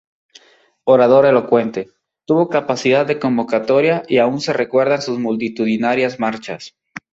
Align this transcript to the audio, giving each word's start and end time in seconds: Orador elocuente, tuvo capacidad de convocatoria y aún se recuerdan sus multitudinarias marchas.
Orador 0.83 1.27
elocuente, 1.27 1.91
tuvo 2.25 2.49
capacidad 2.49 3.05
de 3.05 3.19
convocatoria 3.19 4.01
y 4.07 4.17
aún 4.17 4.41
se 4.41 4.51
recuerdan 4.51 5.03
sus 5.03 5.19
multitudinarias 5.19 6.19
marchas. 6.19 6.75